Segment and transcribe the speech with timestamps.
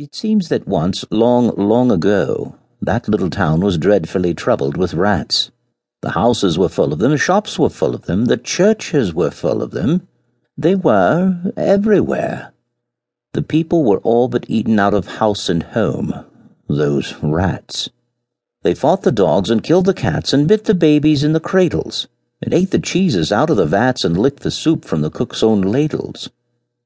[0.00, 5.50] It seems that once, long, long ago, that little town was dreadfully troubled with rats.
[6.02, 9.32] The houses were full of them, the shops were full of them, the churches were
[9.32, 10.06] full of them.
[10.56, 12.52] They were everywhere.
[13.32, 16.14] The people were all but eaten out of house and home,
[16.68, 17.90] those rats.
[18.62, 22.06] They fought the dogs and killed the cats and bit the babies in the cradles,
[22.40, 25.42] and ate the cheeses out of the vats and licked the soup from the cook's
[25.42, 26.30] own ladles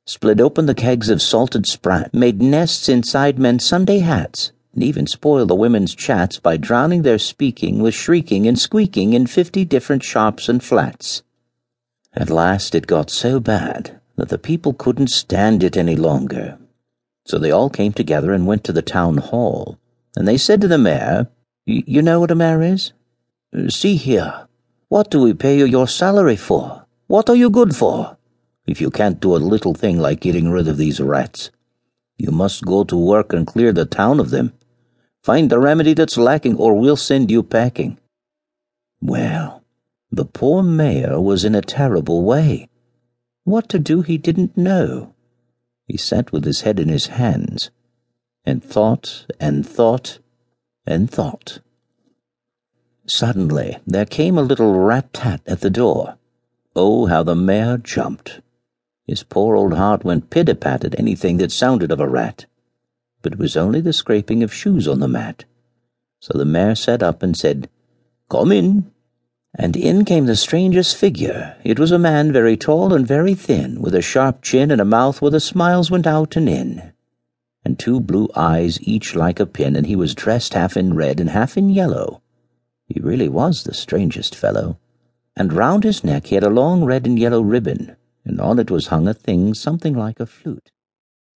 [0.04, 5.06] split open the kegs of salted sprat, made nests inside men's Sunday hats, and even
[5.06, 10.02] spoiled the women's chats by drowning their speaking with shrieking and squeaking in fifty different
[10.02, 11.22] shops and flats.
[12.14, 16.58] At last it got so bad that the people couldn't stand it any longer.
[17.24, 19.78] So they all came together and went to the town hall,
[20.16, 21.28] and they said to the mayor,
[21.64, 22.92] You know what a mayor is?
[23.68, 24.48] See here,
[24.88, 26.86] what do we pay you your salary for?
[27.06, 28.16] What are you good for?
[28.66, 31.50] If you can't do a little thing like getting rid of these rats.
[32.16, 34.52] You must go to work and clear the town of them.
[35.22, 37.98] Find the remedy that's lacking, or we'll send you packing.
[39.00, 39.64] Well,
[40.10, 42.68] the poor mayor was in a terrible way.
[43.44, 45.14] What to do he didn't know.
[45.86, 47.70] He sat with his head in his hands,
[48.44, 50.18] and thought and thought
[50.86, 51.60] and thought.
[53.06, 56.16] Suddenly there came a little rat-tat at the door.
[56.76, 58.40] Oh, how the mayor jumped!
[59.12, 62.46] His poor old heart went pit-a-pat at anything that sounded of a rat.
[63.20, 65.44] But it was only the scraping of shoes on the mat.
[66.18, 67.68] So the mayor sat up and said,
[68.30, 68.90] Come in.
[69.54, 71.56] And in came the strangest figure.
[71.62, 74.86] It was a man very tall and very thin, with a sharp chin and a
[74.86, 76.94] mouth where the smiles went out and in,
[77.66, 81.20] and two blue eyes each like a pin, and he was dressed half in red
[81.20, 82.22] and half in yellow.
[82.86, 84.78] He really was the strangest fellow.
[85.36, 88.70] And round his neck he had a long red and yellow ribbon and on it
[88.70, 90.70] was hung a thing something like a flute.